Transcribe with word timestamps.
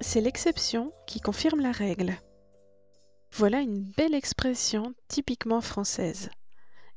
c'est 0.00 0.20
l'exception 0.20 0.92
qui 1.06 1.20
confirme 1.20 1.60
la 1.60 1.72
règle. 1.72 2.16
Voilà 3.32 3.60
une 3.60 3.82
belle 3.82 4.14
expression 4.14 4.94
typiquement 5.08 5.60
française. 5.60 6.30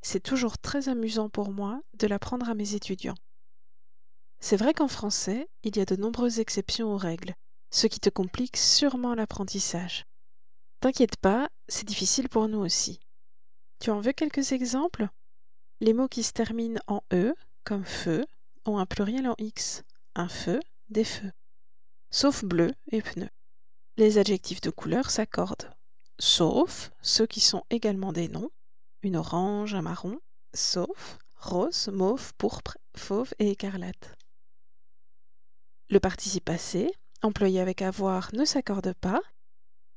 C'est 0.02 0.22
toujours 0.22 0.58
très 0.58 0.90
amusant 0.90 1.30
pour 1.30 1.52
moi 1.52 1.82
de 1.96 2.08
l'apprendre 2.08 2.50
à 2.50 2.54
mes 2.54 2.76
étudiants. 2.76 3.18
C'est 4.40 4.58
vrai 4.58 4.74
qu'en 4.74 4.88
français, 4.88 5.48
il 5.64 5.78
y 5.78 5.82
a 5.82 5.86
de 5.86 5.96
nombreuses 5.96 6.40
exceptions 6.40 6.92
aux 6.94 6.98
règles, 6.98 7.36
ce 7.70 7.88
qui 7.88 8.00
te 8.00 8.10
complique 8.10 8.58
sûrement 8.58 9.14
l'apprentissage. 9.14 10.06
T'inquiète 10.80 11.18
pas, 11.18 11.50
c'est 11.68 11.88
difficile 11.88 12.30
pour 12.30 12.48
nous 12.48 12.60
aussi. 12.60 13.00
Tu 13.80 13.92
en 13.92 14.00
veux 14.00 14.14
quelques 14.14 14.52
exemples? 14.52 15.08
Les 15.80 15.94
mots 15.94 16.08
qui 16.08 16.24
se 16.24 16.34
terminent 16.34 16.82
en 16.88 17.02
E, 17.14 17.36
comme 17.64 17.86
feu, 17.86 18.26
ont 18.66 18.78
un 18.78 18.86
pluriel 18.86 19.28
en 19.28 19.36
X. 19.38 19.84
Un 20.16 20.28
feu, 20.28 20.60
des 20.90 21.04
feux. 21.04 21.32
Sauf 22.12 22.44
bleu 22.44 22.74
et 22.92 23.02
pneu. 23.02 23.30
Les 23.98 24.18
adjectifs 24.18 24.62
de 24.62 24.70
couleur 24.70 25.10
s'accordent. 25.10 25.74
Sauf 26.20 26.92
ceux 27.02 27.26
qui 27.26 27.40
sont 27.40 27.64
également 27.70 28.12
des 28.12 28.28
noms. 28.28 28.52
Une 29.02 29.16
orange, 29.16 29.74
un 29.74 29.82
marron. 29.82 30.20
Sauf 30.54 31.18
rose, 31.36 31.88
mauve, 31.88 32.34
pourpre, 32.38 32.78
fauve 32.96 33.34
et 33.40 33.50
écarlate. 33.50 34.16
Le 35.90 36.00
participe 36.00 36.46
passé, 36.46 36.92
employé 37.22 37.60
avec 37.60 37.82
avoir, 37.82 38.34
ne 38.34 38.46
s'accorde 38.46 38.94
pas, 38.94 39.22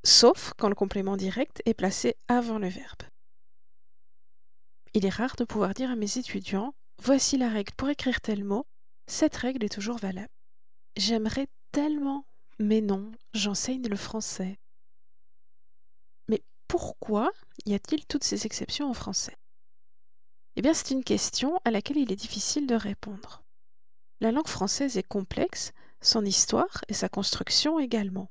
sauf 0.05 0.53
quand 0.57 0.69
le 0.69 0.75
complément 0.75 1.17
direct 1.17 1.63
est 1.67 1.75
placé 1.75 2.17
avant 2.29 2.59
le 2.59 2.69
verbe. 2.69 3.03
Il 4.95 5.05
est 5.05 5.11
rare 5.11 5.35
de 5.37 5.45
pouvoir 5.45 5.75
dire 5.75 5.91
à 5.91 5.97
mes 5.97 6.19
étudiants 6.19 6.75
Voici 7.03 7.37
la 7.37 7.49
règle 7.49 7.73
pour 7.77 7.89
écrire 7.89 8.21
tel 8.21 8.45
mot, 8.45 8.67
cette 9.07 9.37
règle 9.37 9.65
est 9.65 9.75
toujours 9.75 9.99
valable. 9.99 10.29
J'aimerais 10.97 11.49
tellement, 11.75 12.25
mais 12.61 12.81
non, 12.81 13.11
j'enseigne 13.33 13.89
le 13.89 13.97
français. 13.97 14.61
Mais 16.29 16.41
pourquoi 16.69 17.33
y 17.67 17.75
a-t-il 17.75 18.07
toutes 18.07 18.23
ces 18.23 18.47
exceptions 18.47 18.89
en 18.89 18.95
français? 18.95 19.37
Eh 20.55 20.63
bien, 20.63 20.73
c'est 20.73 20.93
une 20.93 21.03
question 21.03 21.61
à 21.65 21.73
laquelle 21.73 21.97
il 21.97 22.13
est 22.13 22.17
difficile 22.17 22.69
de 22.69 22.77
répondre. 22.77 23.43
La 24.21 24.31
langue 24.31 24.47
française 24.47 24.97
est 24.99 25.09
complexe, 25.09 25.73
son 26.01 26.25
histoire 26.25 26.85
et 26.87 26.95
sa 26.95 27.09
construction 27.09 27.81
également. 27.81 28.31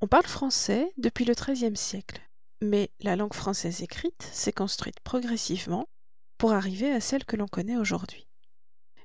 On 0.00 0.08
parle 0.08 0.26
français 0.26 0.92
depuis 0.96 1.24
le 1.24 1.34
XIIIe 1.34 1.76
siècle, 1.76 2.20
mais 2.60 2.90
la 2.98 3.14
langue 3.14 3.34
française 3.34 3.82
écrite 3.82 4.28
s'est 4.32 4.52
construite 4.52 4.98
progressivement 5.04 5.88
pour 6.38 6.54
arriver 6.54 6.90
à 6.90 7.00
celle 7.00 7.24
que 7.24 7.36
l'on 7.36 7.46
connaît 7.46 7.76
aujourd'hui. 7.76 8.26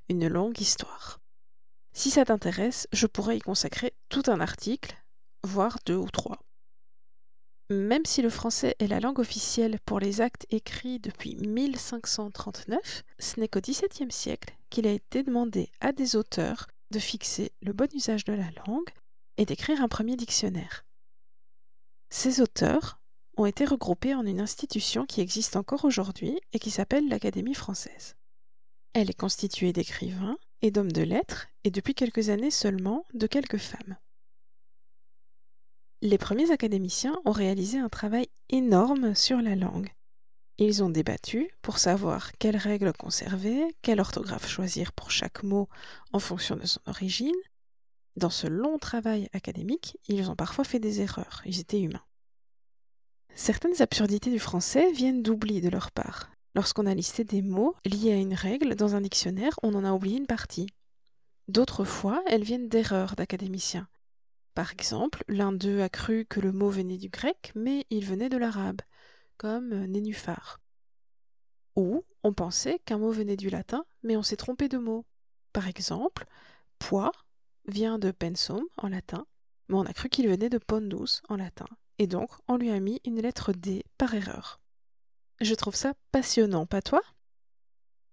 Une 0.09 0.27
longue 0.27 0.59
histoire. 0.59 1.19
Si 1.97 2.11
ça 2.11 2.25
t'intéresse, 2.25 2.89
je 2.91 3.07
pourrais 3.07 3.37
y 3.37 3.39
consacrer 3.39 3.93
tout 4.09 4.23
un 4.27 4.41
article, 4.41 5.01
voire 5.43 5.77
deux 5.85 5.95
ou 5.95 6.09
trois. 6.09 6.41
Même 7.69 8.05
si 8.05 8.21
le 8.21 8.29
français 8.29 8.75
est 8.79 8.87
la 8.87 8.99
langue 8.99 9.17
officielle 9.17 9.79
pour 9.85 10.01
les 10.01 10.19
actes 10.19 10.45
écrits 10.49 10.99
depuis 10.99 11.35
1539, 11.37 13.03
ce 13.17 13.39
n'est 13.39 13.47
qu'au 13.47 13.61
XVIIe 13.61 14.11
siècle 14.11 14.53
qu'il 14.69 14.85
a 14.87 14.91
été 14.91 15.23
demandé 15.23 15.71
à 15.79 15.93
des 15.93 16.17
auteurs 16.17 16.67
de 16.91 16.99
fixer 16.99 17.53
le 17.61 17.71
bon 17.71 17.89
usage 17.95 18.25
de 18.25 18.33
la 18.33 18.51
langue 18.67 18.91
et 19.37 19.45
d'écrire 19.45 19.81
un 19.81 19.87
premier 19.87 20.17
dictionnaire. 20.17 20.85
Ces 22.09 22.41
auteurs 22.41 22.99
ont 23.37 23.45
été 23.45 23.63
regroupés 23.63 24.15
en 24.15 24.25
une 24.25 24.41
institution 24.41 25.05
qui 25.05 25.21
existe 25.21 25.55
encore 25.55 25.85
aujourd'hui 25.85 26.41
et 26.51 26.59
qui 26.59 26.71
s'appelle 26.71 27.07
l'Académie 27.07 27.55
française. 27.55 28.17
Elle 28.91 29.09
est 29.09 29.19
constituée 29.19 29.71
d'écrivains 29.71 30.37
et 30.61 30.71
d'hommes 30.71 30.91
de 30.91 31.01
lettres 31.01 31.47
et 31.63 31.71
depuis 31.71 31.93
quelques 31.93 32.29
années 32.29 32.51
seulement 32.51 33.05
de 33.13 33.27
quelques 33.27 33.57
femmes. 33.57 33.97
Les 36.01 36.17
premiers 36.17 36.51
académiciens 36.51 37.19
ont 37.25 37.31
réalisé 37.31 37.79
un 37.79 37.89
travail 37.89 38.27
énorme 38.49 39.15
sur 39.15 39.41
la 39.41 39.55
langue. 39.55 39.91
Ils 40.57 40.83
ont 40.83 40.89
débattu 40.89 41.49
pour 41.61 41.79
savoir 41.79 42.31
quelles 42.33 42.57
règles 42.57 42.93
conserver, 42.93 43.63
quelle 43.81 43.99
orthographe 43.99 44.47
choisir 44.47 44.93
pour 44.93 45.11
chaque 45.11 45.43
mot 45.43 45.67
en 46.13 46.19
fonction 46.19 46.55
de 46.55 46.65
son 46.65 46.79
origine. 46.85 47.35
Dans 48.15 48.29
ce 48.29 48.47
long 48.47 48.77
travail 48.77 49.27
académique, 49.33 49.97
ils 50.07 50.29
ont 50.29 50.35
parfois 50.35 50.63
fait 50.63 50.79
des 50.79 51.01
erreurs, 51.01 51.41
ils 51.45 51.59
étaient 51.59 51.81
humains. 51.81 52.05
Certaines 53.33 53.81
absurdités 53.81 54.31
du 54.31 54.39
français 54.39 54.91
viennent 54.93 55.23
d'oubli 55.23 55.59
de 55.59 55.69
leur 55.69 55.91
part. 55.91 56.31
Lorsqu'on 56.55 56.85
a 56.85 56.95
listé 56.95 57.25
des 57.25 57.41
mots 57.41 57.75
liés 57.83 58.13
à 58.13 58.15
une 58.15 58.33
règle 58.33 58.75
dans 58.75 58.95
un 58.95 59.01
dictionnaire, 59.01 59.59
on 59.61 59.73
en 59.73 59.83
a 59.83 59.91
oublié 59.91 60.17
une 60.17 60.25
partie. 60.25 60.67
D'autres 61.49 61.83
fois, 61.83 62.23
elles 62.27 62.45
viennent 62.45 62.69
d'erreurs 62.69 63.17
d'académiciens. 63.17 63.89
Par 64.53 64.71
exemple, 64.71 65.25
l'un 65.27 65.51
d'eux 65.51 65.81
a 65.81 65.89
cru 65.89 66.25
que 66.25 66.39
le 66.39 66.53
mot 66.53 66.69
venait 66.69 66.97
du 66.97 67.09
grec, 67.09 67.51
mais 67.55 67.85
il 67.89 68.05
venait 68.05 68.29
de 68.29 68.37
l'arabe, 68.37 68.81
comme 69.35 69.83
nénuphar. 69.85 70.61
Ou 71.75 72.05
on 72.23 72.31
pensait 72.31 72.79
qu'un 72.85 72.99
mot 72.99 73.11
venait 73.11 73.35
du 73.35 73.49
latin, 73.49 73.85
mais 74.01 74.15
on 74.15 74.23
s'est 74.23 74.37
trompé 74.37 74.69
de 74.69 74.77
mot. 74.77 75.05
Par 75.51 75.67
exemple, 75.67 76.25
poids 76.79 77.11
vient 77.67 77.99
de 77.99 78.11
pensum 78.11 78.63
en 78.77 78.87
latin, 78.87 79.27
mais 79.67 79.75
on 79.75 79.85
a 79.85 79.93
cru 79.93 80.07
qu'il 80.07 80.29
venait 80.29 80.49
de 80.49 80.57
pondus 80.57 81.21
en 81.27 81.35
latin, 81.35 81.67
et 81.99 82.07
donc 82.07 82.29
on 82.47 82.55
lui 82.55 82.71
a 82.71 82.79
mis 82.79 83.01
une 83.03 83.21
lettre 83.21 83.51
D 83.51 83.83
par 83.97 84.13
erreur. 84.13 84.61
Je 85.41 85.53
trouve 85.53 85.75
ça 85.75 85.93
passionnant, 86.11 86.65
pas 86.65 86.81
toi? 86.81 87.01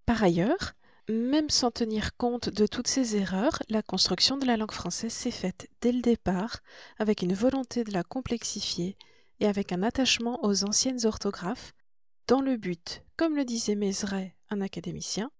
Par 0.06 0.22
ailleurs, 0.22 0.72
même 1.08 1.50
sans 1.50 1.70
tenir 1.70 2.16
compte 2.16 2.48
de 2.48 2.66
toutes 2.66 2.88
ces 2.88 3.16
erreurs, 3.16 3.62
la 3.68 3.82
construction 3.82 4.36
de 4.36 4.46
la 4.46 4.56
langue 4.56 4.72
française 4.72 5.12
s'est 5.12 5.30
faite 5.30 5.68
dès 5.80 5.92
le 5.92 6.00
départ 6.00 6.60
avec 6.98 7.22
une 7.22 7.34
volonté 7.34 7.84
de 7.84 7.92
la 7.92 8.02
complexifier 8.02 8.96
et 9.40 9.46
avec 9.46 9.72
un 9.72 9.82
attachement 9.82 10.44
aux 10.44 10.64
anciennes 10.64 11.04
orthographes, 11.04 11.72
dans 12.28 12.40
le 12.40 12.56
but, 12.56 13.02
comme 13.16 13.36
le 13.36 13.44
disait 13.44 13.74
Mézeray, 13.74 14.34
un 14.50 14.60
académicien, 14.60 15.30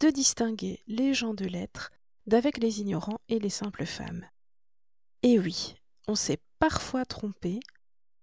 de 0.00 0.10
distinguer 0.10 0.82
les 0.86 1.14
gens 1.14 1.34
de 1.34 1.44
lettres 1.44 1.90
d'avec 2.26 2.58
les 2.58 2.80
ignorants 2.80 3.20
et 3.28 3.38
les 3.38 3.50
simples 3.50 3.86
femmes. 3.86 4.26
Et 5.22 5.38
oui, 5.38 5.74
on 6.08 6.14
s'est 6.14 6.40
parfois 6.58 7.04
trompé, 7.04 7.60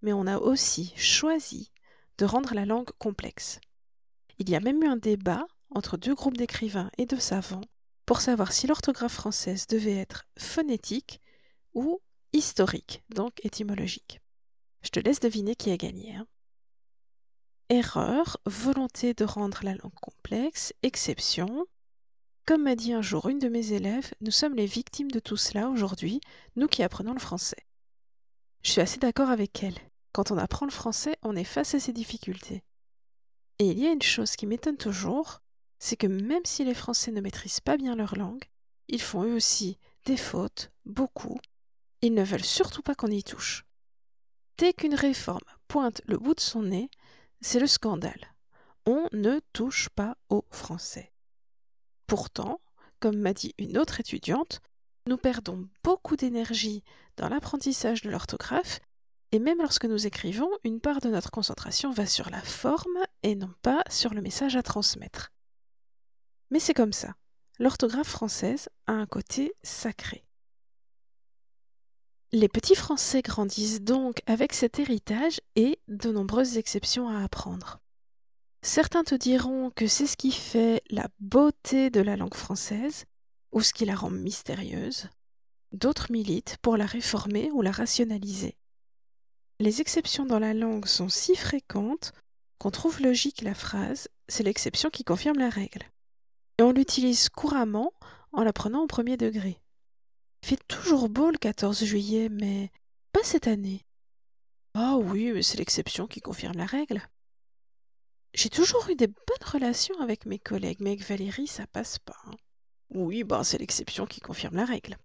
mais 0.01 0.13
on 0.13 0.27
a 0.27 0.37
aussi 0.37 0.93
choisi 0.97 1.71
de 2.17 2.25
rendre 2.25 2.53
la 2.53 2.65
langue 2.65 2.91
complexe. 2.97 3.59
Il 4.39 4.49
y 4.49 4.55
a 4.55 4.59
même 4.59 4.83
eu 4.83 4.87
un 4.87 4.97
débat 4.97 5.45
entre 5.69 5.97
deux 5.97 6.15
groupes 6.15 6.37
d'écrivains 6.37 6.91
et 6.97 7.05
de 7.05 7.17
savants 7.17 7.61
pour 8.05 8.21
savoir 8.21 8.51
si 8.51 8.67
l'orthographe 8.67 9.13
française 9.13 9.67
devait 9.67 9.97
être 9.97 10.25
phonétique 10.37 11.21
ou 11.73 12.01
historique, 12.33 13.03
donc 13.09 13.33
étymologique. 13.45 14.19
Je 14.81 14.89
te 14.89 14.99
laisse 14.99 15.19
deviner 15.19 15.55
qui 15.55 15.71
a 15.71 15.77
gagné. 15.77 16.15
Hein. 16.15 16.27
Erreur, 17.69 18.37
volonté 18.45 19.13
de 19.13 19.23
rendre 19.23 19.59
la 19.63 19.75
langue 19.75 19.93
complexe, 20.01 20.73
exception. 20.83 21.65
Comme 22.45 22.63
m'a 22.63 22.75
dit 22.75 22.93
un 22.93 23.01
jour 23.01 23.29
une 23.29 23.39
de 23.39 23.47
mes 23.47 23.73
élèves, 23.73 24.13
nous 24.19 24.31
sommes 24.31 24.55
les 24.55 24.65
victimes 24.65 25.11
de 25.11 25.19
tout 25.19 25.37
cela 25.37 25.69
aujourd'hui, 25.69 26.19
nous 26.55 26.67
qui 26.67 26.83
apprenons 26.83 27.13
le 27.13 27.19
français. 27.19 27.65
Je 28.63 28.71
suis 28.71 28.81
assez 28.81 28.99
d'accord 28.99 29.29
avec 29.29 29.63
elle. 29.63 29.79
Quand 30.13 30.31
on 30.31 30.37
apprend 30.37 30.65
le 30.65 30.71
français, 30.71 31.17
on 31.21 31.35
est 31.35 31.43
face 31.43 31.75
à 31.75 31.79
ces 31.79 31.93
difficultés. 31.93 32.63
Et 33.59 33.67
il 33.67 33.79
y 33.79 33.87
a 33.87 33.91
une 33.91 34.01
chose 34.01 34.35
qui 34.35 34.47
m'étonne 34.47 34.77
toujours, 34.77 35.41
c'est 35.79 35.95
que 35.95 36.07
même 36.07 36.45
si 36.45 36.63
les 36.63 36.73
Français 36.73 37.11
ne 37.11 37.21
maîtrisent 37.21 37.59
pas 37.59 37.77
bien 37.77 37.95
leur 37.95 38.15
langue, 38.15 38.43
ils 38.87 39.01
font 39.01 39.23
eux 39.23 39.35
aussi 39.35 39.77
des 40.05 40.17
fautes, 40.17 40.71
beaucoup. 40.85 41.39
Ils 42.01 42.13
ne 42.13 42.23
veulent 42.23 42.43
surtout 42.43 42.81
pas 42.81 42.95
qu'on 42.95 43.07
y 43.07 43.23
touche. 43.23 43.65
Dès 44.57 44.73
qu'une 44.73 44.95
réforme 44.95 45.45
pointe 45.67 46.01
le 46.05 46.17
bout 46.17 46.35
de 46.35 46.39
son 46.39 46.63
nez, 46.63 46.89
c'est 47.39 47.59
le 47.59 47.67
scandale. 47.67 48.33
On 48.85 49.07
ne 49.13 49.39
touche 49.53 49.89
pas 49.89 50.17
aux 50.29 50.45
Français. 50.49 51.11
Pourtant, 52.07 52.61
comme 52.99 53.17
m'a 53.17 53.33
dit 53.33 53.53
une 53.57 53.77
autre 53.77 53.99
étudiante, 53.99 54.61
nous 55.07 55.17
perdons 55.17 55.67
beaucoup 55.83 56.15
d'énergie 56.15 56.83
dans 57.17 57.29
l'apprentissage 57.29 58.01
de 58.01 58.09
l'orthographe 58.09 58.79
et 59.31 59.39
même 59.39 59.59
lorsque 59.59 59.85
nous 59.85 60.07
écrivons, 60.07 60.49
une 60.63 60.81
part 60.81 60.99
de 60.99 61.09
notre 61.09 61.31
concentration 61.31 61.91
va 61.91 62.05
sur 62.05 62.29
la 62.29 62.41
forme 62.41 62.97
et 63.23 63.35
non 63.35 63.53
pas 63.61 63.83
sur 63.89 64.13
le 64.13 64.21
message 64.21 64.55
à 64.55 64.63
transmettre. 64.63 65.31
Mais 66.49 66.59
c'est 66.59 66.73
comme 66.73 66.93
ça. 66.93 67.15
L'orthographe 67.59 68.09
française 68.09 68.69
a 68.87 68.93
un 68.93 69.05
côté 69.05 69.53
sacré. 69.63 70.25
Les 72.33 72.47
petits 72.47 72.75
Français 72.75 73.21
grandissent 73.21 73.81
donc 73.81 74.21
avec 74.25 74.53
cet 74.53 74.79
héritage 74.79 75.41
et 75.55 75.79
de 75.87 76.11
nombreuses 76.11 76.57
exceptions 76.57 77.09
à 77.09 77.23
apprendre. 77.23 77.79
Certains 78.61 79.03
te 79.03 79.15
diront 79.15 79.69
que 79.71 79.87
c'est 79.87 80.07
ce 80.07 80.15
qui 80.15 80.31
fait 80.31 80.81
la 80.89 81.09
beauté 81.19 81.89
de 81.89 81.99
la 81.99 82.15
langue 82.15 82.35
française 82.35 83.05
ou 83.51 83.61
ce 83.61 83.73
qui 83.73 83.85
la 83.85 83.95
rend 83.95 84.11
mystérieuse. 84.11 85.09
D'autres 85.71 86.11
militent 86.11 86.57
pour 86.61 86.77
la 86.77 86.85
réformer 86.85 87.49
ou 87.51 87.61
la 87.61 87.71
rationaliser. 87.71 88.57
Les 89.61 89.79
exceptions 89.79 90.25
dans 90.25 90.39
la 90.39 90.55
langue 90.55 90.87
sont 90.87 91.07
si 91.07 91.35
fréquentes 91.35 92.13
qu'on 92.57 92.71
trouve 92.71 92.99
logique 92.99 93.43
la 93.43 93.53
phrase 93.53 94.09
c'est 94.27 94.41
l'exception 94.41 94.89
qui 94.89 95.03
confirme 95.03 95.37
la 95.37 95.51
règle 95.51 95.83
et 96.57 96.63
on 96.63 96.71
l'utilise 96.71 97.29
couramment 97.29 97.93
en 98.31 98.43
la 98.43 98.53
prenant 98.53 98.81
au 98.81 98.87
premier 98.87 99.17
degré. 99.17 99.61
Il 100.41 100.47
fait 100.47 100.67
toujours 100.67 101.09
beau 101.09 101.29
le 101.29 101.37
14 101.37 101.83
juillet, 101.83 102.29
mais 102.29 102.71
pas 103.11 103.21
cette 103.23 103.45
année. 103.45 103.85
Ah 104.73 104.97
oui, 104.97 105.31
mais 105.31 105.43
c'est 105.43 105.59
l'exception 105.59 106.07
qui 106.07 106.21
confirme 106.21 106.57
la 106.57 106.65
règle. 106.65 106.99
J'ai 108.33 108.49
toujours 108.49 108.89
eu 108.89 108.95
des 108.95 109.05
bonnes 109.05 109.51
relations 109.51 110.01
avec 110.01 110.25
mes 110.25 110.39
collègues, 110.39 110.79
mais 110.79 110.93
avec 110.93 111.05
Valérie, 111.05 111.45
ça 111.45 111.67
passe 111.67 111.99
pas. 111.99 112.17
hein. 112.25 112.35
Oui, 112.89 113.23
ben 113.23 113.43
c'est 113.43 113.59
l'exception 113.59 114.07
qui 114.07 114.21
confirme 114.21 114.55
la 114.55 114.65
règle. 114.65 114.97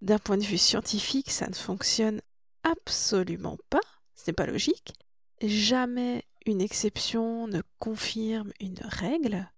D'un 0.00 0.18
point 0.18 0.38
de 0.38 0.44
vue 0.44 0.56
scientifique, 0.56 1.30
ça 1.30 1.46
ne 1.46 1.54
fonctionne 1.54 2.22
absolument 2.62 3.58
pas. 3.68 3.80
Ce 4.14 4.24
n'est 4.26 4.34
pas 4.34 4.46
logique. 4.46 4.94
Jamais 5.42 6.24
une 6.46 6.60
exception 6.60 7.46
ne 7.46 7.62
confirme 7.78 8.52
une 8.60 8.80
règle. 8.82 9.50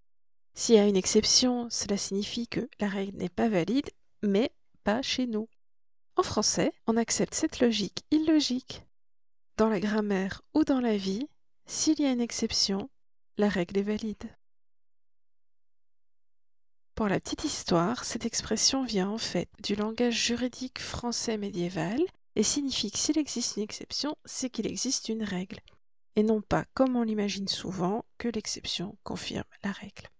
S'il 0.54 0.74
y 0.76 0.78
a 0.78 0.86
une 0.86 0.96
exception, 0.96 1.68
cela 1.70 1.96
signifie 1.96 2.46
que 2.46 2.68
la 2.78 2.88
règle 2.88 3.16
n'est 3.16 3.28
pas 3.28 3.48
valide, 3.48 3.90
mais 4.22 4.52
pas 4.84 5.02
chez 5.02 5.26
nous. 5.26 5.48
En 6.16 6.22
français, 6.22 6.72
on 6.86 6.96
accepte 6.96 7.34
cette 7.34 7.60
logique 7.60 8.04
illogique. 8.10 8.82
Dans 9.56 9.68
la 9.68 9.80
grammaire 9.80 10.42
ou 10.54 10.64
dans 10.64 10.80
la 10.80 10.96
vie, 10.96 11.28
s'il 11.66 12.00
y 12.00 12.04
a 12.04 12.12
une 12.12 12.20
exception, 12.20 12.90
la 13.38 13.48
règle 13.48 13.78
est 13.78 13.82
valide. 13.82 14.30
Pour 16.94 17.08
la 17.08 17.18
petite 17.18 17.44
histoire, 17.44 18.04
cette 18.04 18.26
expression 18.26 18.84
vient 18.84 19.08
en 19.08 19.18
fait 19.18 19.48
du 19.62 19.74
langage 19.74 20.26
juridique 20.26 20.78
français 20.78 21.38
médiéval 21.38 21.98
et 22.36 22.42
signifie 22.42 22.90
que 22.90 22.98
s'il 22.98 23.18
existe 23.18 23.56
une 23.56 23.62
exception, 23.62 24.16
c'est 24.24 24.50
qu'il 24.50 24.66
existe 24.66 25.08
une 25.08 25.24
règle, 25.24 25.60
et 26.16 26.22
non 26.22 26.40
pas, 26.42 26.64
comme 26.74 26.96
on 26.96 27.02
l'imagine 27.02 27.48
souvent, 27.48 28.04
que 28.18 28.28
l'exception 28.28 28.96
confirme 29.02 29.44
la 29.64 29.72
règle. 29.72 30.11